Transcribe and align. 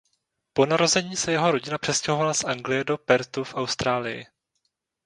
Po 0.53 0.65
narození 0.65 1.15
se 1.15 1.31
jeho 1.31 1.51
rodina 1.51 1.77
přestěhovala 1.77 2.33
z 2.33 2.43
Anglie 2.43 2.83
do 2.83 2.97
Perthu 2.97 3.43
v 3.43 3.55
Austrálii. 3.55 4.25